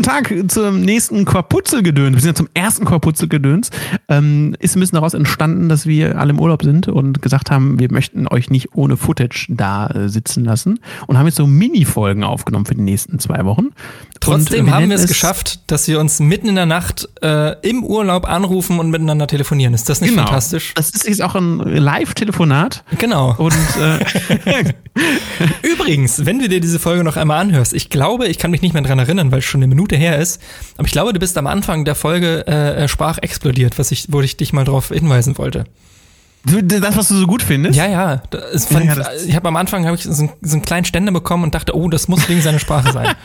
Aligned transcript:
guten 0.00 0.08
Tag 0.08 0.50
zum 0.50 0.80
nächsten 0.80 1.26
Korputzelgedöns. 1.26 2.16
Wir 2.16 2.20
sind 2.22 2.30
ja 2.30 2.34
zum 2.34 2.48
ersten 2.54 2.86
Korputzelgedöns. 2.86 3.70
Ähm, 4.08 4.56
ist 4.58 4.74
ein 4.74 4.80
bisschen 4.80 4.96
daraus 4.96 5.12
entstanden, 5.12 5.68
dass 5.68 5.84
wir 5.86 6.18
alle 6.18 6.30
im 6.30 6.40
Urlaub 6.40 6.62
sind 6.62 6.88
und 6.88 7.20
gesagt 7.20 7.50
haben, 7.50 7.78
wir 7.78 7.92
möchten 7.92 8.26
euch 8.26 8.48
nicht 8.48 8.74
ohne 8.74 8.96
Footage 8.96 9.46
da 9.50 9.88
äh, 9.88 10.08
sitzen 10.08 10.44
lassen 10.44 10.80
und 11.06 11.18
haben 11.18 11.26
jetzt 11.26 11.36
so 11.36 11.46
Mini-Folgen 11.46 12.24
aufgenommen 12.24 12.64
für 12.64 12.74
die 12.74 12.82
nächsten 12.82 13.18
zwei 13.18 13.44
Wochen. 13.44 13.68
Trotzdem 14.20 14.60
Und 14.60 14.66
wir 14.66 14.74
haben 14.74 14.88
wir 14.88 14.96
es 14.96 15.06
geschafft, 15.06 15.70
dass 15.70 15.86
wir 15.86 16.00
uns 16.00 16.18
mitten 16.18 16.48
in 16.48 16.54
der 16.54 16.66
Nacht 16.66 17.08
äh, 17.22 17.56
im 17.68 17.84
Urlaub 17.84 18.26
anrufen 18.26 18.78
und 18.78 18.90
miteinander 18.90 19.26
telefonieren. 19.26 19.74
Ist 19.74 19.88
das 19.88 20.00
nicht 20.00 20.10
Genau. 20.10 20.24
fantastisch? 20.24 20.72
Das 20.74 20.90
ist 20.90 21.06
jetzt 21.06 21.22
auch 21.22 21.34
ein 21.34 21.58
Live-Telefonat. 21.58 22.84
Genau. 22.98 23.34
Und 23.36 23.52
äh, 23.80 24.72
Übrigens, 25.62 26.26
wenn 26.26 26.38
du 26.38 26.48
dir 26.48 26.60
diese 26.60 26.78
Folge 26.78 27.04
noch 27.04 27.16
einmal 27.16 27.40
anhörst, 27.40 27.72
ich 27.74 27.90
glaube, 27.90 28.26
ich 28.26 28.38
kann 28.38 28.50
mich 28.50 28.62
nicht 28.62 28.72
mehr 28.72 28.82
dran 28.82 28.98
erinnern, 28.98 29.30
weil 29.30 29.38
es 29.38 29.44
schon 29.44 29.60
eine 29.60 29.68
Minute 29.68 29.89
her 29.96 30.18
ist, 30.18 30.40
aber 30.76 30.86
ich 30.86 30.92
glaube, 30.92 31.12
du 31.12 31.18
bist 31.20 31.36
am 31.38 31.46
Anfang 31.46 31.84
der 31.84 31.94
Folge 31.94 32.44
äh, 32.46 32.84
äh, 32.84 32.88
Sprach 32.88 33.18
explodiert, 33.18 33.78
was 33.78 33.90
ich, 33.92 34.06
wo 34.10 34.20
ich 34.20 34.36
dich 34.36 34.52
mal 34.52 34.64
darauf 34.64 34.88
hinweisen 34.88 35.36
wollte. 35.38 35.64
das, 36.44 36.96
was 36.96 37.08
du 37.08 37.16
so 37.16 37.26
gut 37.26 37.42
findest. 37.42 37.76
Ja, 37.78 37.86
ja. 37.86 38.22
Das 38.30 38.66
fand, 38.66 38.86
Ja, 38.86 38.94
das- 38.94 39.24
ich 39.26 39.36
habe 39.36 39.48
am 39.48 39.56
Anfang 39.56 39.86
hab 39.86 39.94
ich 39.94 40.04
so, 40.04 40.10
einen- 40.22 40.30
so 40.40 40.54
einen 40.54 40.62
kleinen 40.62 40.84
Ständer 40.86 41.12
bekommen 41.12 41.44
und 41.44 41.54
dachte, 41.54 41.76
oh, 41.76 41.88
das 41.90 42.08
muss 42.08 42.28
wegen 42.28 42.40
seiner 42.40 42.58
Sprache 42.58 42.92
sein. 42.92 43.08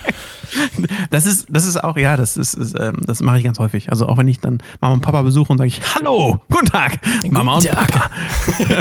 Das 1.10 1.26
ist, 1.26 1.48
das 1.50 1.66
ist 1.66 1.84
auch, 1.84 1.98
ja, 1.98 2.16
das 2.16 2.38
ist, 2.38 2.54
ist 2.54 2.76
ähm, 2.80 2.98
das 3.06 3.20
mache 3.22 3.40
ich 3.40 3.44
ganz 3.44 3.58
häufig. 3.60 3.90
Also 3.90 4.08
auch 4.08 4.18
wenn 4.18 4.28
ich 4.28 4.40
dann 4.40 4.60
Mama 4.80 4.94
und 4.94 5.02
Papa 5.02 5.22
besuche 5.24 5.52
und 5.52 5.58
sage 5.58 5.68
ich, 5.70 5.82
hallo, 5.96 6.40
guten 6.50 6.68
Tag, 6.68 7.00
Mama 7.30 7.56
und 7.56 7.66
Tag. 7.66 7.88
Papa. 7.92 8.10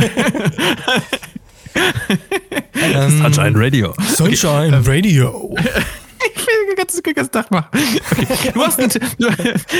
ähm, 2.82 3.22
Sunshine 3.22 3.52
Radio. 3.54 3.94
Sunshine 4.14 4.86
Radio. 4.86 5.56
Den 6.74 6.76
ganzen, 6.86 7.02
den 7.02 7.14
ganzen 7.14 7.32
Tag 7.32 7.50
machen. 7.50 7.66
Okay. 7.72 8.50
Du, 8.54 8.60
hast 8.62 8.80
ein, 8.80 8.88
du, 8.88 9.28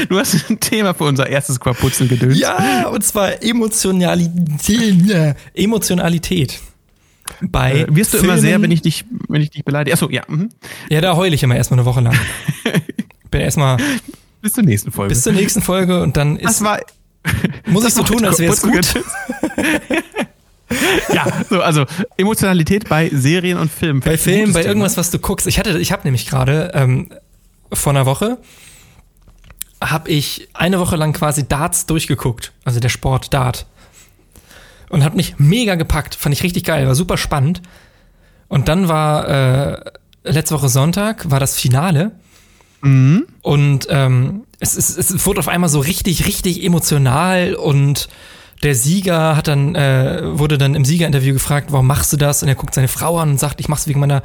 du 0.08 0.18
hast 0.18 0.48
ein 0.50 0.60
Thema 0.60 0.94
für 0.94 1.04
unser 1.04 1.26
erstes 1.28 1.58
Quaputzelgedöns. 1.58 2.38
Ja, 2.38 2.86
und 2.88 3.02
zwar 3.04 3.42
Emotionalität. 3.42 5.34
Emotionalität. 5.54 6.60
Bei 7.40 7.80
Äh, 7.80 7.86
wirst 7.88 8.12
du 8.14 8.18
immer 8.18 8.26
Filmen- 8.34 8.40
sehr, 8.40 8.62
wenn 8.62 8.70
ich 8.70 8.82
dich, 8.82 9.04
wenn 9.28 9.40
ich 9.42 9.50
dich 9.50 9.64
beleidige. 9.64 9.94
Achso, 9.94 10.08
ja. 10.10 10.22
Mhm. 10.28 10.50
Ja, 10.90 11.00
da 11.00 11.16
heule 11.16 11.34
ich 11.34 11.42
immer 11.42 11.56
erstmal 11.56 11.80
eine 11.80 11.86
Woche 11.86 12.00
lang. 12.00 12.14
Bin 13.30 13.40
erstmal 13.40 13.78
Bis 14.40 14.52
zur 14.52 14.62
nächsten 14.62 14.92
Folge. 14.92 15.14
bis 15.14 15.22
zur 15.22 15.32
nächsten 15.32 15.62
Folge 15.62 16.00
und 16.02 16.16
dann 16.16 16.38
das 16.38 16.56
ist, 16.56 16.62
war. 16.64 16.78
muss 17.66 17.84
ich 17.86 17.94
so 17.94 18.02
das 18.02 18.10
tun, 18.10 18.24
als 18.24 18.38
wäre 18.38 18.52
es 18.52 18.62
gut. 18.62 18.94
Ja, 21.12 21.26
so, 21.48 21.60
also 21.62 21.84
Emotionalität 22.16 22.88
bei 22.88 23.10
Serien 23.12 23.58
und 23.58 23.70
Filmen. 23.70 24.00
Bei 24.00 24.16
Filmen, 24.18 24.52
bei 24.52 24.60
Thema. 24.62 24.68
irgendwas, 24.70 24.96
was 24.96 25.10
du 25.10 25.18
guckst. 25.18 25.46
Ich 25.46 25.58
hatte, 25.58 25.78
ich 25.78 25.92
habe 25.92 26.02
nämlich 26.04 26.26
gerade 26.26 26.70
ähm, 26.74 27.10
vor 27.72 27.92
einer 27.92 28.06
Woche 28.06 28.38
habe 29.82 30.08
ich 30.10 30.48
eine 30.54 30.80
Woche 30.80 30.96
lang 30.96 31.12
quasi 31.12 31.46
Darts 31.46 31.86
durchgeguckt, 31.86 32.52
also 32.64 32.80
der 32.80 32.88
Sport 32.88 33.34
Dart. 33.34 33.66
Und 34.88 35.04
hat 35.04 35.14
mich 35.14 35.34
mega 35.38 35.74
gepackt, 35.74 36.14
fand 36.14 36.34
ich 36.34 36.42
richtig 36.42 36.64
geil, 36.64 36.86
war 36.86 36.94
super 36.94 37.16
spannend. 37.18 37.60
Und 38.48 38.68
dann 38.68 38.88
war 38.88 39.28
äh, 39.28 39.90
letzte 40.24 40.54
Woche 40.54 40.68
Sonntag 40.68 41.30
war 41.30 41.40
das 41.40 41.58
Finale 41.58 42.12
Mhm. 42.82 43.26
und 43.40 43.86
ähm, 43.88 44.44
es, 44.60 44.76
es, 44.76 44.98
es 44.98 45.24
wurde 45.24 45.40
auf 45.40 45.48
einmal 45.48 45.70
so 45.70 45.80
richtig, 45.80 46.26
richtig 46.26 46.62
emotional 46.62 47.54
und 47.54 48.08
der 48.64 48.74
Sieger 48.74 49.36
hat 49.36 49.46
dann, 49.48 49.74
äh, 49.76 50.20
wurde 50.24 50.58
dann 50.58 50.74
im 50.74 50.84
Siegerinterview 50.84 51.34
gefragt, 51.34 51.70
warum 51.70 51.86
machst 51.86 52.12
du 52.12 52.16
das? 52.16 52.42
Und 52.42 52.48
er 52.48 52.54
guckt 52.56 52.74
seine 52.74 52.88
Frau 52.88 53.18
an 53.18 53.30
und 53.30 53.40
sagt, 53.40 53.60
ich 53.60 53.68
mach's 53.68 53.86
wegen 53.86 54.00
meiner, 54.00 54.22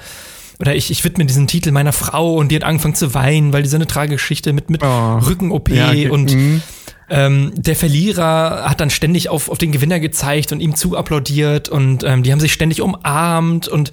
oder 0.60 0.76
ich, 0.76 0.90
ich 0.92 1.04
widme 1.04 1.26
diesen 1.26 1.46
Titel 1.48 1.72
meiner 1.72 1.94
Frau 1.94 2.36
und 2.36 2.50
die 2.52 2.56
hat 2.56 2.64
angefangen 2.64 2.96
zu 2.96 3.14
weinen, 3.14 3.54
weil 3.54 3.64
die 3.64 3.70
so 3.70 3.76
eine 3.76 3.88
tragische 3.88 4.16
Geschichte 4.16 4.54
mit, 4.54 4.70
mit 4.70 4.82
Oh. 4.84 5.18
Rücken-OP 5.20 5.70
Ja, 5.70 5.90
okay. 5.90 6.10
und 6.10 6.34
Mhm. 6.34 6.62
ähm, 7.10 7.52
der 7.56 7.76
Verlierer 7.76 8.66
hat 8.70 8.80
dann 8.82 8.90
ständig 8.90 9.30
auf, 9.30 9.50
auf 9.50 9.58
den 9.58 9.72
Gewinner 9.72 10.00
gezeigt 10.00 10.52
und 10.52 10.60
ihm 10.60 10.76
zu 10.76 10.98
applaudiert 10.98 11.70
und 11.70 12.04
ähm, 12.04 12.24
die 12.24 12.32
haben 12.32 12.40
sich 12.40 12.54
ständig 12.54 12.82
umarmt 12.82 13.68
und 13.68 13.92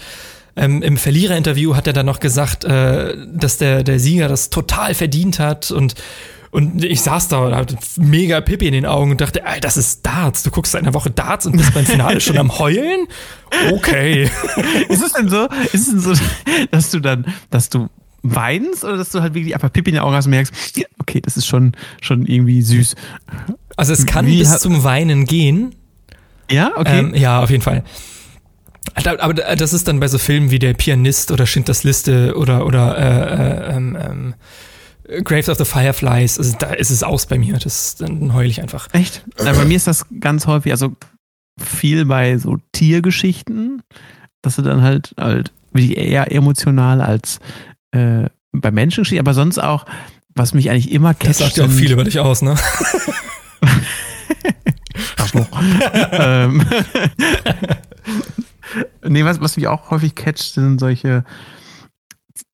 ähm, 0.59 0.83
im 0.83 0.97
Verliererinterview 0.97 1.77
hat 1.77 1.87
er 1.87 1.93
dann 1.93 2.07
noch 2.07 2.19
gesagt, 2.21 2.65
äh, 2.65 3.15
dass 3.35 3.59
der, 3.59 3.83
der 3.83 3.99
Sieger 4.01 4.27
das 4.29 4.49
total 4.51 4.95
verdient 4.95 5.39
hat 5.39 5.71
und 5.71 5.95
und 6.57 6.83
ich 6.83 7.03
saß 7.03 7.29
da 7.29 7.41
und 7.41 7.55
hatte 7.55 7.77
mega 7.99 8.41
Pippi 8.41 8.67
in 8.67 8.73
den 8.73 8.87
Augen 8.87 9.11
und 9.11 9.21
dachte, 9.21 9.45
ey, 9.45 9.61
das 9.61 9.77
ist 9.77 10.07
Darts. 10.07 10.43
Du 10.43 10.51
guckst 10.51 10.73
seit 10.73 10.85
einer 10.85 10.95
Woche 10.95 11.11
Darts 11.11 11.45
und 11.45 11.55
bist 11.55 11.75
beim 11.75 11.85
Finale 11.85 12.19
schon 12.19 12.39
am 12.39 12.59
Heulen? 12.59 13.09
Okay. 13.73 14.31
Ist 14.89 15.03
es 15.03 15.13
denn 15.13 15.29
so, 15.29 15.49
ist 15.75 15.75
es 15.75 15.91
denn 15.91 16.01
so, 16.01 16.15
dass 16.71 16.91
du 16.91 17.01
dann, 17.01 17.27
dass 17.51 17.69
du 17.69 17.91
weinst 18.23 18.85
oder 18.85 18.97
dass 18.97 19.11
du 19.11 19.21
halt 19.21 19.35
wirklich 19.35 19.53
einfach 19.53 19.71
Pipi 19.71 19.91
in 19.91 19.97
den 19.97 20.03
Augen 20.03 20.17
hast 20.17 20.25
und 20.25 20.31
merkst, 20.31 20.55
okay, 20.99 21.21
das 21.21 21.37
ist 21.37 21.47
schon, 21.47 21.73
schon 22.01 22.25
irgendwie 22.25 22.63
süß. 22.63 22.95
Also 23.77 23.93
es 23.93 24.07
kann 24.07 24.27
Wie 24.27 24.39
bis 24.39 24.59
zum 24.59 24.83
Weinen 24.83 25.27
gehen. 25.27 25.75
Ja, 26.51 26.73
okay. 26.75 27.01
Ähm, 27.01 27.15
ja, 27.15 27.43
auf 27.43 27.51
jeden 27.51 27.63
Fall. 27.63 27.85
Aber 28.95 29.35
das 29.35 29.75
ist 29.75 29.89
dann 29.89 30.01
bei 30.01 30.09
so 30.09 30.17
Filmen 30.17 30.51
wie 30.51 30.59
Der 30.59 30.73
Pianist 30.73 31.31
oder 31.33 31.45
Schindlers 31.45 31.85
Liste 31.85 32.35
oder, 32.35 32.65
oder 32.65 32.97
äh, 32.97 33.73
äh, 33.73 33.77
ähm, 33.77 33.99
ähm, 34.01 34.35
Graves 35.23 35.49
of 35.49 35.59
the 35.59 35.65
Fireflies. 35.65 36.39
Also 36.39 36.57
da 36.59 36.71
ist 36.71 36.91
es 36.91 37.03
aus 37.03 37.27
bei 37.27 37.39
mir. 37.39 37.59
Das, 37.59 37.97
dann 37.97 38.33
heule 38.33 38.49
ich 38.49 38.61
einfach. 38.61 38.89
Echt? 38.93 39.25
Ja, 39.43 39.53
bei 39.53 39.65
mir 39.65 39.77
ist 39.77 39.87
das 39.87 40.07
ganz 40.21 40.47
häufig, 40.47 40.73
also 40.73 40.95
viel 41.59 42.05
bei 42.05 42.39
so 42.39 42.59
Tiergeschichten, 42.73 43.83
dass 44.43 44.57
du 44.57 44.63
dann 44.63 44.83
halt 44.83 45.15
halt 45.19 45.53
wirklich 45.73 45.97
eher 45.97 46.33
emotional 46.33 47.01
als 47.01 47.41
äh, 47.93 48.25
bei 48.53 48.71
Menschengeschichten, 48.71 49.27
aber 49.27 49.35
sonst 49.35 49.59
auch, 49.59 49.87
was 50.35 50.55
mich 50.55 50.71
eigentlich 50.71 50.93
immer 50.93 51.15
catcht. 51.15 51.29
Das 51.29 51.39
sagt 51.39 51.57
ja 51.57 51.65
auch 51.67 51.71
viel 51.71 51.93
über 51.93 52.05
dich 52.05 52.21
aus, 52.21 52.43
ne? 52.43 52.57
Arschloch. 55.17 55.49
ähm, 56.13 56.65
nee, 59.05 59.25
was, 59.25 59.41
was 59.41 59.57
mich 59.57 59.67
auch 59.67 59.91
häufig 59.91 60.15
catcht, 60.15 60.55
sind 60.55 60.79
solche, 60.79 61.25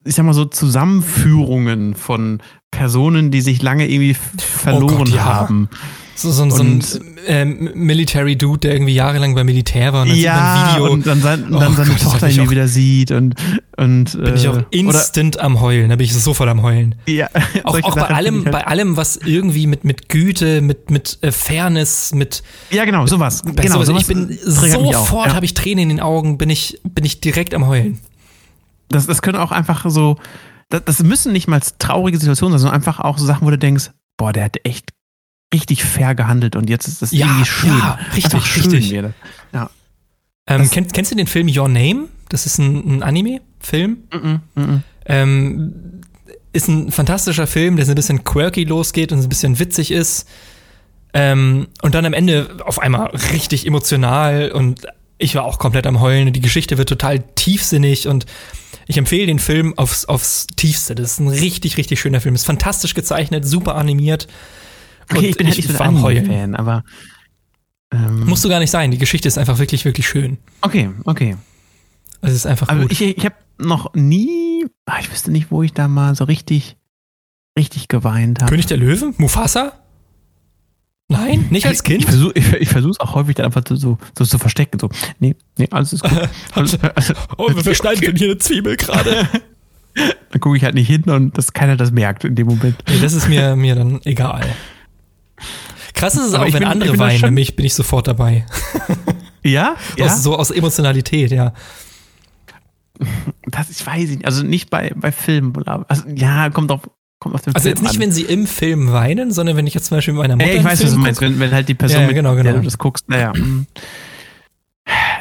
ich 0.05 0.15
sag 0.15 0.25
mal 0.25 0.33
so, 0.35 0.45
Zusammenführungen 0.45 1.95
von 1.95 2.41
Personen, 2.71 3.31
die 3.31 3.41
sich 3.41 3.63
lange 3.63 3.87
irgendwie 3.89 4.15
verloren 4.39 4.95
Oh 4.95 4.99
Gott, 4.99 5.09
ja. 5.11 5.25
haben. 5.25 5.69
So, 6.15 6.31
so, 6.31 6.49
so 6.51 6.63
ein 6.63 6.85
ähm, 7.27 7.71
Military 7.75 8.37
Dude, 8.37 8.61
der 8.61 8.75
irgendwie 8.75 8.95
jahrelang 8.95 9.35
beim 9.35 9.47
Militär 9.47 9.93
war 9.93 10.03
und 10.03 10.11
dann 10.11 10.17
Ja, 10.19 10.75
Video. 10.75 10.93
und 10.93 11.07
dann, 11.07 11.21
sein, 11.23 11.47
Oh 11.51 11.59
dann 11.59 11.75
seine 11.75 11.91
Gott, 11.91 12.01
Tochter 12.03 12.29
irgendwie 12.29 12.47
auch- 12.47 12.51
wieder 12.51 12.69
sieht 12.69 13.11
und, 13.11 13.35
und 13.77 14.23
bin 14.23 14.37
ich 14.37 14.47
auch 14.47 14.59
äh, 14.59 14.65
instant 14.71 15.41
am 15.41 15.61
Heulen. 15.61 15.89
Da 15.89 15.97
bin 15.97 16.05
ich 16.05 16.13
sofort 16.15 16.49
am 16.51 16.63
Heulen. 16.63 16.95
oder, 17.07 17.13
ja, 17.15 17.29
Auch, 17.65 17.83
auch 17.83 17.95
bei 17.97 18.09
allem, 18.09 18.45
ich 18.45 18.51
bei 18.51 18.67
allem, 18.67 18.97
was 18.97 19.17
irgendwie 19.17 19.67
mit, 19.67 19.85
mit 19.85 20.09
Güte, 20.11 20.61
mit, 20.61 20.91
mit 20.91 21.19
äh, 21.23 21.33
Fairness, 21.33 22.15
mit 22.15 22.43
halt, 22.71 22.77
ja 22.79 22.85
genau 22.85 23.07
sowas 23.07 23.43
genau 23.43 23.83
sowas, 23.83 24.03
ich 24.03 24.09
bin 24.09 24.39
sofort 24.45 25.29
ja. 25.29 25.35
habe 25.35 25.45
ich 25.47 25.55
Tränen 25.55 25.85
in 25.85 25.89
den 25.89 26.01
Augen, 26.01 26.37
bin 26.39 26.51
ich 26.51 26.79
bin 26.85 27.05
ich 27.05 27.21
direkt 27.21 27.55
am 27.55 27.67
heulen. 27.67 27.99
Das, 28.93 29.07
das 29.07 29.23
können 29.23 29.39
auch 29.39 29.53
einfach 29.53 29.85
so 29.91 30.19
das, 30.69 30.85
das 30.85 31.03
müssen 31.03 31.33
nicht 31.33 31.49
mal 31.49 31.61
traurige 31.79 32.19
Situationen 32.19 32.53
sein 32.53 32.61
sondern 32.61 32.77
einfach 32.77 33.01
auch 33.01 33.19
so 33.19 33.27
Sachen 33.27 33.47
wo 33.47 33.51
du 33.51 33.59
denkst 33.59 33.91
boah 34.17 34.33
der 34.33 34.45
hat 34.45 34.57
echt 34.65 34.91
richtig 35.53 35.85
fair 35.85 36.15
gehandelt 36.15 36.57
und 36.57 36.71
jetzt 36.71 36.89
ist 36.89 37.03
das 37.03 37.13
Ja, 37.13 37.27
irgendwie 37.27 37.45
schön 37.45 37.69
ja, 37.71 37.99
richtig, 38.15 38.47
schön 38.47 38.63
richtig. 38.71 38.91
wieder. 38.91 39.13
ja 39.53 39.71
Ähm, 40.47 40.69
kennst, 40.71 40.93
kennst 40.95 41.11
du 41.13 41.17
den 41.17 41.27
Film 41.27 41.49
Your 41.49 41.69
Name? 41.69 42.09
Das 42.29 42.47
ist 42.47 42.59
ein, 42.59 42.97
ein 42.99 43.03
Anime-Film. 43.03 43.99
Mhm, 44.13 44.41
mhm. 44.55 44.83
Ähm, 45.07 45.75
ist 46.53 46.69
ein 46.69 46.91
fantastischer 46.91 47.47
Film, 47.47 47.77
der 47.77 47.85
so 47.87 47.93
ein 47.93 47.95
bisschen 47.95 48.25
quirky 48.25 48.65
losgeht 48.65 49.13
und 49.13 49.21
so 49.21 49.27
ein 49.27 49.29
bisschen 49.29 49.59
witzig 49.59 49.91
ist. 49.91 50.27
Ähm, 51.15 51.69
und 51.83 51.95
dann 51.95 52.05
am 52.07 52.13
Ende 52.15 52.57
auf 52.65 52.79
einmal 52.79 53.09
richtig 53.33 53.67
emotional 53.67 54.51
und 54.53 54.87
ich 55.19 55.35
war 55.35 55.45
auch 55.45 55.59
komplett 55.59 55.87
am 55.87 56.01
Heulen 56.01 56.33
die 56.33 56.41
Geschichte 56.41 56.79
wird 56.79 56.89
total 56.89 57.21
tiefsinnig 57.21 58.09
und 58.09 58.27
ich 58.87 58.97
empfehle 58.97 59.27
den 59.27 59.39
Film 59.39 59.77
aufs, 59.79 60.05
aufs 60.05 60.47
Tiefste. 60.57 60.95
Das 60.95 61.13
ist 61.13 61.21
ein 61.21 61.29
richtig, 61.29 61.77
richtig 61.77 62.01
schöner 62.01 62.21
Film. 62.21 62.35
Ist 62.35 62.45
fantastisch 62.45 62.95
gezeichnet, 62.95 63.45
super 63.47 63.77
animiert. 63.77 64.29
okay 65.11 65.19
Und 65.19 65.25
ich 65.25 65.37
bin 65.37 65.47
halt 65.47 65.57
nicht 65.57 65.69
so 65.69 65.79
war 65.79 65.89
ein. 65.89 65.97
Anime-Fan 65.97 66.55
aber 66.57 66.85
ähm, 67.93 68.27
Musst 68.27 68.45
du 68.45 68.49
gar 68.49 68.59
nicht 68.59 68.71
sein. 68.71 68.91
Die 68.91 68.99
Geschichte 68.99 69.29
ist 69.29 69.39
einfach 69.39 69.59
wirklich, 69.59 69.85
wirklich 69.85 70.07
schön. 70.07 70.39
okay 70.63 70.91
okay 71.05 71.37
Es 72.23 72.33
ist 72.33 72.47
einfach 72.47 72.69
aber 72.69 72.83
gut. 72.83 72.93
ich, 72.93 73.03
ich 73.03 73.25
habe 73.25 73.37
noch 73.59 73.95
nie 73.95 74.65
ah, 74.87 74.99
ich 75.01 75.11
wüsste 75.11 75.31
nicht 75.31 75.51
wo 75.51 75.63
ich 75.63 75.73
da 75.73 75.89
mal 75.89 76.15
so 76.15 76.25
richtig 76.25 76.77
richtig 77.59 77.89
geweint 77.89 78.41
habe 78.41 78.51
König 78.51 78.67
der 78.67 78.79
Löwen? 78.79 79.15
Mufasa? 79.19 79.82
Nein? 81.13 81.47
Nicht 81.51 81.67
als 81.67 81.79
Ich 81.79 81.85
Kind? 81.85 82.05
versuche 82.05 82.33
ich, 82.35 82.53
ich 82.55 82.69
versuch's 82.69 82.99
auch 83.01 83.15
häufig 83.15 83.35
dann 83.37 83.47
einfach 83.47 83.63
so, 83.69 83.77
so, 83.77 83.99
so 84.19 84.25
zu 84.25 84.39
verstecken. 84.39 84.79
So, 84.79 84.89
nee, 85.21 85.37
nee, 85.59 85.69
alles 85.71 85.93
ist 85.93 86.03
gut. 86.03 86.13
Alles, 86.55 86.79
also, 86.83 87.15
Oh, 87.39 87.49
wir 87.55 87.75
schneiden 87.75 88.01
denn 88.01 88.17
hier 88.17 88.29
eine 88.31 88.39
Zwiebel 88.39 88.77
gerade. 88.77 89.29
dann 90.31 90.41
gucke 90.41 90.57
ich 90.57 90.65
halt 90.65 90.75
nicht 90.75 90.87
hin 90.89 91.05
und 91.05 91.37
dass 91.37 91.53
keiner 91.53 91.77
das 91.77 91.91
merkt 91.93 92.25
in 92.25 92.35
dem 92.35 92.47
Moment. 92.47 92.77
Nee, 92.89 92.99
das 93.01 93.13
ist 93.13 93.29
mir, 93.29 93.55
mir 93.57 93.75
dann 93.75 94.01
egal. 94.05 94.45
Krass 95.95 96.15
ist 96.15 96.29
es 96.29 96.35
Aber 96.35 96.45
auch, 96.45 96.53
wenn 96.53 96.61
bin- 96.61 96.65
andere 96.69 96.99
weinen, 96.99 97.21
nämlich 97.21 97.55
bin 97.57 97.67
ich 97.67 97.75
sofort 97.75 98.07
dabei. 98.09 98.47
Ja? 99.45 99.77
Ja? 99.97 100.07
Aus, 100.07 100.23
so 100.23 100.37
aus 100.37 100.51
Emotionalität, 100.53 101.33
ja. 101.33 101.53
das 103.47 103.71
ich 103.71 103.85
weiß 103.85 104.11
nicht. 104.11 104.25
Also 104.25 104.45
nicht 104.45 104.71
bei, 104.71 104.93
bei 104.95 105.11
Filmen. 105.13 105.53
Also, 105.67 106.05
ja, 106.15 106.49
kommt 106.51 106.71
auf, 106.71 106.83
kommt 107.23 107.35
auf 107.35 107.43
den 107.43 107.55
Also 107.55 107.63
Film 107.65 107.75
jetzt 107.77 107.83
nicht, 107.83 107.95
an. 107.95 108.01
wenn 108.01 108.13
sie 108.13 108.23
im 108.23 108.47
Film 108.47 108.93
weinen, 108.93 109.33
sondern 109.33 109.57
wenn 109.57 109.67
ich 109.67 109.75
jetzt 109.75 109.87
zum 109.87 109.97
Beispiel 109.97 110.13
mit 110.15 110.23
meiner 110.23 110.37
Mutter 110.37 110.51
Ja, 110.51 110.59
ich 110.59 110.65
weiß, 110.65 110.73
was 110.73 110.79
du 110.81 110.87
Film 110.91 111.01
meinst, 111.03 111.21
wenn, 111.21 111.39
wenn 111.41 111.53
halt 111.53 111.69
die 111.69 111.75
Person, 111.75 112.01
Ja, 112.03 112.07
mit 112.07 112.17
genau, 112.17 112.35
der 112.35 112.45
genau. 112.45 112.59
du 112.59 112.65
das 112.65 112.77
guckst, 112.79 113.09
naja. 113.09 113.33
mm. 113.33 113.67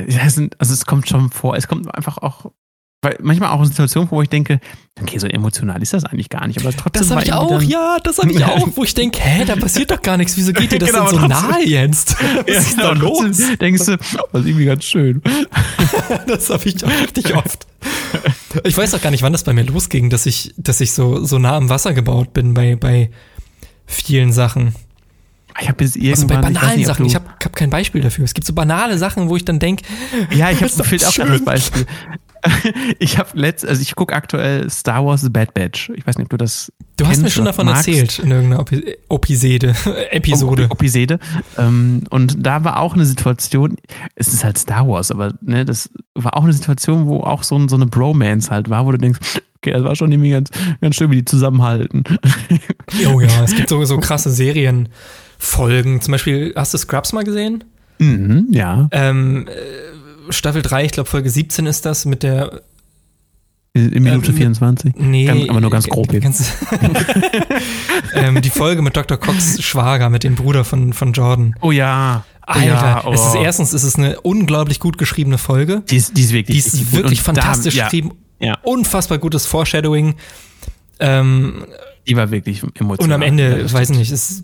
Ja, 0.08 0.22
also 0.24 0.50
es 0.60 0.86
kommt 0.86 1.08
schon 1.08 1.30
vor, 1.30 1.56
es 1.56 1.68
kommt 1.68 1.94
einfach 1.96 2.18
auch, 2.18 2.52
weil 3.04 3.18
manchmal 3.22 3.50
auch 3.52 3.60
in 3.62 3.68
Situationen, 3.68 4.10
wo 4.12 4.22
ich 4.22 4.30
denke, 4.30 4.60
okay, 5.00 5.18
so 5.20 5.28
emotional 5.28 5.82
ist 5.82 5.94
das 5.94 6.04
eigentlich 6.06 6.30
gar 6.30 6.48
nicht, 6.48 6.60
aber 6.60 6.72
trotzdem 6.76 7.02
Das 7.02 7.12
habe 7.12 7.24
ich 7.24 7.32
auch, 7.34 7.62
ja, 7.62 7.98
das 8.04 8.18
habe 8.18 8.32
ich 8.32 8.44
auch, 8.46 8.68
wo 8.76 8.84
ich 8.84 8.94
denke, 8.96 9.20
hä, 9.22 9.46
da 9.46 9.56
passiert 9.56 9.92
doch 9.92 10.02
gar 10.02 10.18
nichts, 10.18 10.36
wieso 10.38 10.54
geht 10.54 10.72
dir 10.72 10.80
das 10.80 10.90
Genau, 10.92 11.10
denn 11.10 11.20
so 11.22 11.28
trotzdem- 11.28 11.50
nahe 11.52 11.66
jetzt? 11.68 12.16
Was 12.46 12.48
Ja, 12.48 12.60
ist 12.60 12.76
genau, 12.78 12.94
da 12.94 13.00
los? 13.00 13.38
Denkst 13.60 13.86
du, 13.86 13.94
oh, 13.94 13.98
das 14.34 14.42
ist 14.42 14.48
irgendwie 14.48 14.66
ganz 14.66 14.84
schön. 14.84 15.22
Das 16.28 16.50
habe 16.50 16.64
ich 16.66 16.84
auch 16.84 16.90
richtig 17.02 17.36
oft. 17.36 17.68
Ich 18.64 18.78
weiß 18.78 18.94
auch 18.94 19.02
gar 19.02 19.12
nicht, 19.12 19.24
wann 19.24 19.32
das 19.32 19.44
bei 19.44 19.54
mir 19.54 19.64
losging, 19.64 20.10
dass 20.10 20.26
ich, 20.26 20.54
dass 20.58 20.82
ich 20.82 20.94
so, 20.94 21.24
so 21.24 21.40
nah 21.40 21.56
am 21.56 21.70
Wasser 21.70 21.94
gebaut 21.94 22.34
bin 22.34 22.54
bei, 22.54 22.76
bei 22.76 23.10
vielen 23.86 24.32
Sachen. 24.32 24.76
Ich 25.60 25.68
habe 25.68 25.78
bis 25.78 25.96
irgendwann, 25.96 26.12
Also 26.12 26.28
bei 26.28 26.36
banalen 26.42 26.78
nicht, 26.78 26.88
Sachen. 26.88 27.06
Ich 27.06 27.16
habe 27.16 27.26
hab 27.44 27.56
kein 27.56 27.70
Beispiel 27.70 28.02
dafür. 28.02 28.26
Es 28.26 28.34
gibt 28.34 28.48
so 28.48 28.54
banale 28.54 28.98
Sachen, 28.98 29.30
wo 29.30 29.36
ich 29.36 29.46
dann 29.46 29.60
denke, 29.60 29.84
Ja, 30.34 30.50
ich 30.50 30.62
habe 30.64 30.70
fehlt 30.84 31.06
auch 31.06 31.14
das 31.14 31.44
Beispiel. 31.44 31.86
Ich 33.00 33.18
habe 33.18 33.30
letzt, 33.34 33.66
also 33.66 33.82
ich 33.82 33.96
gucke 33.96 34.14
aktuell 34.14 34.70
Star 34.70 35.06
Wars 35.06 35.22
The 35.22 35.30
Bad 35.30 35.54
Batch. 35.54 35.92
Ich 35.96 36.06
weiß 36.06 36.18
nicht, 36.18 36.26
ob 36.26 36.30
du 36.32 36.38
das 36.38 36.72
du 36.98 37.08
hast 37.08 37.22
mir 37.22 37.30
schon 37.30 37.46
davon 37.46 37.66
magst. 37.66 37.88
erzählt 37.88 38.20
in 38.20 38.32
irgendeiner 38.32 38.62
Opi- 38.62 38.96
Opisede, 39.10 39.76
Episode. 40.12 40.66
Op- 40.66 40.74
Episode. 40.82 41.20
Ähm, 41.58 42.04
und 42.10 42.36
da 42.46 42.64
war 42.64 42.80
auch 42.80 42.94
eine 42.94 43.06
Situation, 43.06 43.78
es 44.16 44.28
ist 44.34 44.44
halt 44.44 44.58
Star 44.58 44.88
Wars, 44.88 45.12
aber 45.12 45.34
ne, 45.42 45.66
das 45.66 45.90
war 46.16 46.36
auch 46.38 46.44
eine 46.44 46.54
Situation, 46.54 47.08
wo 47.08 47.22
auch 47.22 47.44
so, 47.44 47.56
ein, 47.58 47.70
so 47.70 47.76
eine 47.76 47.86
Bromance 47.88 48.50
halt 48.52 48.70
war, 48.70 48.86
wo 48.86 48.92
du 48.92 48.98
denkst, 48.98 49.20
okay, 49.58 49.72
das 49.72 49.84
war 49.84 49.96
schon 49.96 50.12
irgendwie 50.12 50.32
ganz, 50.32 50.50
ganz 50.82 50.96
schön, 50.96 51.10
wie 51.12 51.18
die 51.18 51.26
zusammenhalten. 51.26 52.04
Oh 53.12 53.20
ja, 53.22 53.44
es 53.44 53.56
gibt 53.56 53.70
so, 53.70 53.84
so 53.86 53.98
krasse 54.00 54.30
Serienfolgen. 54.30 56.02
Zum 56.02 56.12
Beispiel, 56.12 56.54
hast 56.56 56.74
du 56.74 56.78
Scrubs 56.78 57.14
mal 57.14 57.24
gesehen? 57.24 57.64
mhm, 58.00 58.48
ja. 58.50 58.90
Ähm, 58.92 59.48
äh, 59.48 59.52
Staffel 60.30 60.62
3, 60.62 60.86
ich 60.86 60.92
glaube 60.92 61.10
Folge 61.10 61.30
17 61.30 61.66
ist 61.66 61.86
das 61.86 62.06
mit 62.06 62.24
der 62.24 62.62
In 63.74 64.04
Minute 64.04 64.32
Ähm, 64.32 64.38
24. 64.38 64.94
Nee, 64.98 65.26
Ganz- 65.26 65.50
aber 65.50 65.62
nur 65.62 65.72
ganz 65.72 65.88
grob 65.88 66.14
eben. 66.14 66.34
Ähm, 68.14 68.42
die 68.42 68.50
Folge 68.50 68.82
mit 68.82 68.96
Dr. 68.98 69.18
Cox 69.18 69.62
Schwager, 69.64 70.10
mit 70.10 70.24
dem 70.24 70.36
Bruder 70.36 70.66
von, 70.66 70.92
von 70.94 71.14
Jordan. 71.14 71.56
Oh 71.62 71.72
ja. 71.72 72.26
Alter, 72.42 72.66
ja, 72.66 73.04
oh. 73.06 73.14
es 73.14 73.22
ist 73.28 73.36
erstens, 73.36 73.72
es 73.74 73.84
ist 73.84 73.98
eine 73.98 74.20
unglaublich 74.20 74.80
gut 74.82 74.98
geschriebene 74.98 75.38
Folge. 75.38 75.82
Die 75.90 75.96
ist, 75.96 76.18
die 76.18 76.24
ist 76.24 76.34
wirklich, 76.34 76.56
Die 76.62 76.68
ist 76.68 76.92
wirklich 76.92 77.20
Und 77.26 77.38
da- 77.38 77.42
fantastisch 77.42 77.76
ja, 77.76 77.86
geschrieben. 77.86 78.12
Ja, 78.40 78.58
Unfassbar 78.64 79.20
gutes 79.20 79.46
Foreshadowing. 79.46 80.16
Ähm, 81.00 81.66
die 82.08 82.16
war 82.16 82.32
wirklich 82.32 82.64
emotional. 82.76 83.06
und 83.06 83.12
am 83.14 83.22
Ja, 83.22 83.28
Ende, 83.28 83.62
das 83.64 83.74
weiß 83.74 83.90
nicht, 83.92 84.12
es, 84.12 84.44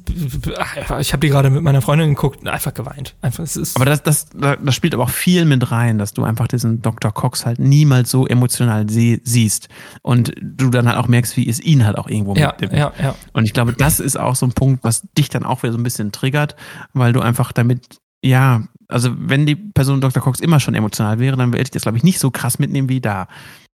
ich 1.00 1.14
habe 1.14 1.20
die 1.22 1.30
gerade 1.30 1.50
mit 1.50 1.64
meiner 1.64 1.82
Freundin 1.82 2.10
geguckt, 2.10 2.48
einfach 2.48 2.74
geweint. 2.74 3.16
Einfach, 3.22 3.44
es 3.44 3.56
ist, 3.58 3.76
Aber 3.76 3.86
das, 3.86 4.04
das, 4.04 4.28
das 4.34 4.76
spielt 4.76 4.94
aber 4.94 5.04
auch 5.04 5.10
viel 5.10 5.46
mit 5.46 5.72
rein, 5.72 5.98
dass 5.98 6.14
du 6.14 6.24
einfach 6.24 6.48
diesen 6.48 6.82
Dr. 6.82 7.12
Cox 7.12 7.46
halt 7.46 7.60
niemals 7.60 8.12
so 8.12 8.28
emotional 8.28 8.90
sie, 8.90 9.22
siehst. 9.24 9.70
Und 10.02 10.34
du 10.42 10.70
dann 10.70 10.88
halt 10.88 10.98
auch 10.98 11.08
merkst, 11.08 11.36
wie 11.38 11.50
es 11.50 11.60
ihn 11.60 11.86
halt 11.86 11.98
auch 11.98 12.08
irgendwo 12.08 12.36
ja, 12.36 12.48
mitnimmt. 12.48 12.74
ja, 12.74 12.94
ja. 13.02 13.16
Und 13.34 13.46
ich 13.46 13.54
glaube, 13.54 13.74
das 13.74 14.00
ist 14.00 14.20
auch 14.20 14.36
so 14.36 14.46
ein 14.46 14.54
Punkt, 14.54 14.84
was 14.84 15.08
dich 15.18 15.30
dann 15.30 15.44
auch 15.44 15.64
wieder 15.64 15.74
so 15.74 15.80
ein 15.80 15.84
bisschen 15.84 16.12
triggert, 16.12 16.56
weil 16.94 17.14
du 17.14 17.22
einfach 17.22 17.52
damit, 17.52 17.98
ja, 18.24 18.64
also 18.88 19.12
wenn 19.18 19.46
die 19.46 19.56
Person 19.56 20.00
Dr. 20.02 20.22
Cox 20.22 20.40
immer 20.40 20.60
schon 20.60 20.76
emotional 20.76 21.20
wäre, 21.20 21.36
dann 21.36 21.52
würde 21.52 21.64
ich 21.64 21.72
das, 21.72 21.82
glaube 21.82 21.98
ich, 21.98 22.04
nicht 22.04 22.20
so 22.20 22.32
krass 22.32 22.60
mitnehmen 22.60 22.90
wie 22.90 23.02
da. 23.02 23.28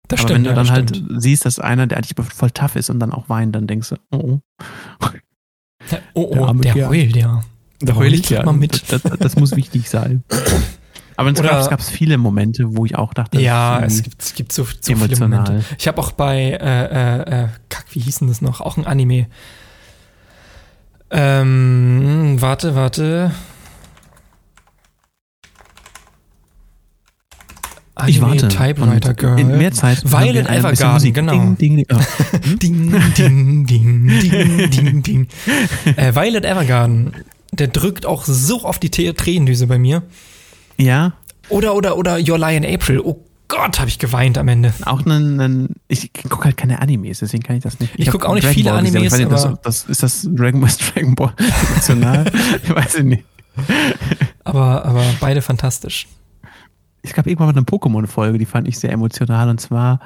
Das 0.08 0.20
Aber 0.20 0.30
stimmt. 0.30 0.36
wenn 0.36 0.44
du 0.44 0.50
ja, 0.50 0.56
dann 0.56 0.72
halt 0.72 0.90
stimmt. 0.90 1.22
siehst, 1.22 1.46
dass 1.46 1.60
einer, 1.60 1.88
der 1.88 1.98
eigentlich 1.98 2.16
voll 2.18 2.52
tough 2.52 2.76
ist 2.76 2.90
und 2.90 3.00
dann 3.00 3.12
auch 3.12 3.30
weint, 3.30 3.56
dann 3.56 3.68
denkst 3.68 3.90
du, 3.90 3.96
oh, 4.12 4.18
oh. 4.18 4.40
Oh, 6.14 6.32
der 6.32 6.50
oh, 6.50 6.54
der 6.54 6.74
Kerl. 6.74 6.90
heult, 6.90 7.16
ja. 7.16 7.44
Da 7.80 7.96
heul 7.96 8.14
ich 8.14 8.24
grad 8.24 8.46
mal 8.46 8.54
mit. 8.54 8.92
Das, 8.92 9.02
das, 9.02 9.18
das 9.20 9.36
muss 9.36 9.56
wichtig 9.56 9.90
sein. 9.90 10.24
Aber 11.16 11.30
in 11.30 11.36
Scrubs 11.36 11.70
gab 11.70 11.80
es 11.80 11.90
viele 11.90 12.18
Momente, 12.18 12.76
wo 12.76 12.86
ich 12.86 12.96
auch 12.96 13.14
dachte, 13.14 13.40
Ja, 13.40 13.82
das 13.82 13.94
ist 13.94 14.00
es 14.00 14.04
gibt, 14.04 14.22
es 14.22 14.34
gibt 14.34 14.52
so, 14.52 14.64
so 14.64 14.96
viele. 14.96 15.18
Momente. 15.18 15.64
Ich 15.78 15.88
habe 15.88 16.02
auch 16.02 16.12
bei, 16.12 16.38
äh, 16.38 16.86
äh, 16.86 17.44
äh, 17.44 17.48
Kack, 17.70 17.86
wie 17.92 18.00
hieß 18.00 18.20
denn 18.20 18.30
das 18.30 18.42
noch? 18.42 18.62
Auch 18.62 18.78
ein 18.78 18.86
Anime. 18.86 19.28
Ähm, 21.12 22.38
warte, 22.40 22.74
warte. 22.74 23.32
Ich 28.08 28.22
warte. 28.22 28.48
Typewriter 28.48 29.14
Girl. 29.14 29.40
In 29.40 29.58
mehr 29.58 29.72
Zeit. 29.72 30.04
Violet 30.04 30.48
Evergarden, 30.50 31.14
genau. 31.14 31.32
Ding, 31.34 31.58
ding, 31.58 31.76
ding. 31.78 31.86
Oh. 31.94 32.48
Ding, 32.58 32.92
ding, 33.18 33.66
ding, 33.66 34.08
ding, 34.22 34.70
ding, 34.70 35.04
ding. 35.04 35.28
Äh, 35.96 36.14
Violet 36.16 36.46
Evergarden, 36.46 37.14
der 37.52 37.68
drückt 37.68 38.06
auch 38.06 38.26
so 38.26 38.64
auf 38.64 38.80
die 38.80 38.90
Tränendüse 38.90 39.68
bei 39.68 39.78
mir. 39.78 40.04
Ja, 40.78 41.14
Oder, 41.50 41.76
oder, 41.76 41.98
oder 41.98 42.18
Your 42.20 42.38
Lie 42.40 42.58
in 42.58 42.66
April. 42.66 43.00
Oh 43.00 43.24
Gott, 43.48 43.80
habe 43.80 43.90
ich 43.90 44.00
geweint 44.00 44.38
am 44.40 44.48
Ende. 44.48 44.74
auch 44.86 45.06
einen, 45.06 45.40
einen 45.40 45.76
ich 45.88 46.12
gucke 46.28 46.46
halt 46.46 46.58
keine 46.58 46.82
Animes, 46.82 47.20
deswegen 47.20 47.44
kann 47.44 47.58
ich 47.58 47.64
das 47.64 47.80
nicht. 47.80 47.94
Ich 47.98 48.08
hab 48.08 48.14
guck 48.14 48.26
auch 48.26 48.34
nicht 48.34 48.46
Dragon 48.46 48.56
viele 48.56 48.70
Ball 48.72 48.82
gesehen, 48.82 48.98
Animes, 48.98 49.14
ich 49.14 49.20
nicht, 49.20 49.32
aber- 49.32 49.60
das, 49.62 49.84
das, 49.84 49.90
ist 49.90 50.04
das 50.04 50.28
Dragon 50.34 50.62
Ball, 50.62 50.72
Dragon 50.94 51.16
Ball 51.16 51.34
emotional? 51.70 52.26
ich 52.64 52.74
weiß 52.76 52.96
ich 52.96 53.04
nicht. 53.04 53.24
Aber, 54.44 54.84
aber 54.86 55.04
beide 55.20 55.42
fantastisch. 55.44 56.08
Es 57.06 57.14
gab 57.14 57.28
irgendwann 57.28 57.48
mal 57.48 57.54
eine 57.54 57.66
Pokémon-Folge, 57.66 58.38
die 58.38 58.46
fand 58.46 58.68
ich 58.68 58.80
sehr 58.80 58.92
emotional 58.92 59.50
und 59.50 59.60
zwar 59.60 60.00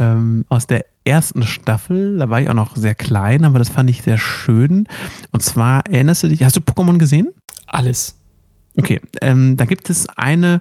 ähm, 0.00 0.44
aus 0.48 0.66
der 0.66 0.84
ersten 1.04 1.44
Staffel, 1.44 2.18
da 2.18 2.28
war 2.28 2.40
ich 2.40 2.48
auch 2.48 2.54
noch 2.54 2.76
sehr 2.76 2.96
klein, 2.96 3.44
aber 3.44 3.58
das 3.58 3.68
fand 3.68 3.88
ich 3.88 4.02
sehr 4.02 4.18
schön. 4.18 4.86
Und 5.30 5.42
zwar 5.42 5.86
erinnerst 5.86 6.24
du 6.24 6.28
dich, 6.28 6.42
hast 6.42 6.56
du 6.56 6.60
Pokémon 6.60 6.98
gesehen? 6.98 7.28
Alles. 7.66 8.16
Okay, 8.76 9.00
ähm, 9.20 9.56
da 9.56 9.64
gibt 9.64 9.90
es 9.90 10.08
eine, 10.08 10.60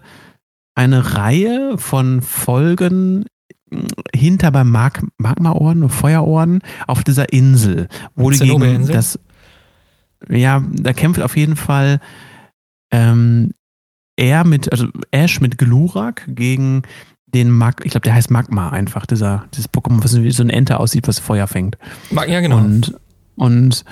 eine 0.76 1.16
Reihe 1.16 1.78
von 1.78 2.22
Folgen 2.22 3.26
mh, 3.72 3.88
hinter 4.16 4.52
beim 4.52 4.70
Mag 4.70 5.04
Magmaorden, 5.18 5.90
Feuerorden 5.90 6.62
auf 6.88 7.04
dieser 7.04 7.34
Insel, 7.34 7.88
wo 8.16 8.30
die 8.30 8.40
gegen 8.40 8.88
das, 8.88 9.20
ja, 10.28 10.64
da 10.72 10.94
kämpft 10.94 11.22
auf 11.22 11.36
jeden 11.36 11.56
Fall 11.56 12.00
ähm, 12.92 13.52
er 14.20 14.44
mit, 14.46 14.72
also 14.72 14.88
Ash 15.12 15.40
mit 15.40 15.58
Glurak 15.58 16.24
gegen 16.28 16.84
den 17.26 17.50
Mag, 17.50 17.82
ich 17.86 17.92
glaube, 17.92 18.04
der 18.04 18.14
heißt 18.14 18.32
Magma 18.32 18.70
einfach, 18.70 19.06
dieser, 19.06 19.46
dieses 19.54 19.72
Pokémon, 19.72 20.04
was 20.04 20.22
wie 20.22 20.32
so 20.32 20.44
eine 20.44 20.54
Ente 20.54 20.80
aussieht, 20.80 21.08
was 21.08 21.20
Feuer 21.20 21.48
fängt. 21.48 21.78
Ja, 22.12 22.42
genau. 22.42 22.58
Und, 22.58 22.96
und 23.36 23.86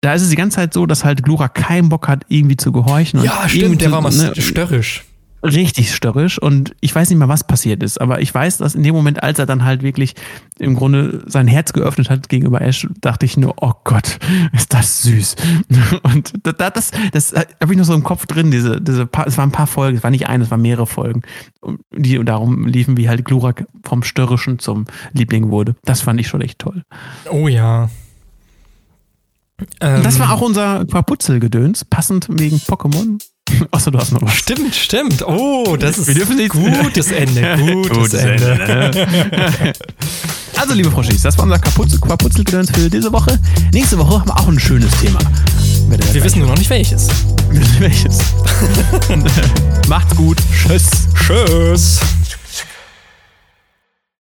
da 0.00 0.14
ist 0.14 0.22
es 0.22 0.30
die 0.30 0.36
ganze 0.36 0.56
Zeit 0.56 0.72
so, 0.72 0.86
dass 0.86 1.04
halt 1.04 1.22
Glurak 1.22 1.54
keinen 1.54 1.90
Bock 1.90 2.08
hat, 2.08 2.24
irgendwie 2.28 2.56
zu 2.56 2.72
gehorchen. 2.72 3.20
und 3.20 3.26
ja, 3.26 3.48
stimmt, 3.48 3.82
der 3.82 3.92
war 3.92 4.00
mal 4.00 4.12
ne, 4.12 4.32
störrisch. 4.34 5.04
Richtig 5.42 5.94
störrisch 5.94 6.38
und 6.40 6.74
ich 6.80 6.94
weiß 6.94 7.08
nicht 7.08 7.18
mal, 7.18 7.28
was 7.28 7.44
passiert 7.46 7.82
ist, 7.82 8.00
aber 8.00 8.20
ich 8.20 8.34
weiß, 8.34 8.58
dass 8.58 8.74
in 8.74 8.82
dem 8.82 8.94
Moment, 8.94 9.22
als 9.22 9.38
er 9.38 9.46
dann 9.46 9.64
halt 9.64 9.82
wirklich 9.82 10.14
im 10.58 10.74
Grunde 10.76 11.22
sein 11.26 11.46
Herz 11.48 11.72
geöffnet 11.72 12.10
hat 12.10 12.28
gegenüber 12.28 12.60
Ash, 12.60 12.86
dachte 13.00 13.24
ich 13.24 13.36
nur, 13.38 13.54
oh 13.60 13.72
Gott, 13.84 14.18
ist 14.52 14.74
das 14.74 15.02
süß. 15.02 15.36
Und 16.02 16.32
da- 16.42 16.52
da- 16.52 16.70
das, 16.70 16.90
das 17.12 17.32
habe 17.34 17.72
ich 17.72 17.78
noch 17.78 17.86
so 17.86 17.94
im 17.94 18.04
Kopf 18.04 18.26
drin, 18.26 18.50
diese, 18.50 18.80
diese 18.80 19.06
paar, 19.06 19.26
es 19.26 19.38
waren 19.38 19.48
ein 19.48 19.52
paar 19.52 19.66
Folgen, 19.66 19.96
es 19.98 20.02
war 20.02 20.10
nicht 20.10 20.28
eine, 20.28 20.44
es 20.44 20.50
waren 20.50 20.60
mehrere 20.62 20.86
Folgen, 20.86 21.22
die 21.96 22.18
und 22.18 22.26
darum 22.26 22.66
liefen, 22.66 22.96
wie 22.96 23.08
halt 23.08 23.24
Glurak 23.24 23.66
vom 23.82 24.02
Störrischen 24.02 24.58
zum 24.58 24.84
Liebling 25.12 25.50
wurde. 25.50 25.74
Das 25.84 26.02
fand 26.02 26.20
ich 26.20 26.28
schon 26.28 26.42
echt 26.42 26.58
toll. 26.58 26.84
Oh 27.30 27.48
ja. 27.48 27.88
Ähm, 29.80 30.02
das 30.02 30.18
war 30.18 30.32
auch 30.32 30.40
unser 30.40 30.84
Quaputzelgedöns, 30.86 31.84
passend 31.84 32.26
wegen 32.30 32.56
Pokémon. 32.56 33.22
Achso, 33.70 33.90
du 33.90 33.98
hast 33.98 34.12
noch 34.12 34.22
was. 34.22 34.32
Stimmt, 34.34 34.74
stimmt. 34.74 35.22
Oh, 35.26 35.76
das 35.78 35.98
ist 35.98 36.08
nicht- 36.08 36.50
gutes 36.50 37.10
Ende. 37.10 37.56
Gutes, 37.82 37.96
Gutes 37.98 38.14
Ende. 38.14 38.52
Ende? 38.52 39.72
Also, 40.56 40.74
liebe 40.74 40.90
Froschis, 40.90 41.22
das 41.22 41.36
war 41.38 41.44
unser 41.44 41.58
Quaputzelgedöns 41.58 42.70
für 42.70 42.90
diese 42.90 43.12
Woche. 43.12 43.38
Nächste 43.72 43.98
Woche 43.98 44.20
haben 44.20 44.28
wir 44.28 44.38
auch 44.38 44.48
ein 44.48 44.58
schönes 44.60 44.92
Thema. 45.00 45.18
Wir 46.12 46.22
wissen 46.22 46.40
nur 46.40 46.48
noch 46.48 46.58
nicht 46.58 46.70
welches. 46.70 47.08
welches. 47.78 48.18
Macht's 49.88 50.14
gut. 50.14 50.38
Tschüss. 50.52 51.08
Tschüss. 51.14 52.00